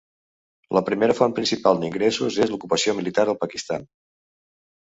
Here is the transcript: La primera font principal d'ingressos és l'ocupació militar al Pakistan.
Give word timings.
La 0.77 0.81
primera 0.87 1.15
font 1.19 1.35
principal 1.39 1.81
d'ingressos 1.83 2.39
és 2.47 2.55
l'ocupació 2.55 2.99
militar 3.01 3.27
al 3.27 3.41
Pakistan. 3.45 3.87